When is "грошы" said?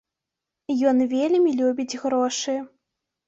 2.05-2.57